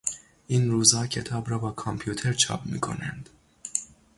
این 0.47 0.71
روزها 0.71 1.07
کتاب 1.07 1.49
را 1.49 1.57
با 1.59 1.71
کامپیوتر 1.71 2.33
چاپ 2.33 2.65
میکنند. 2.65 3.29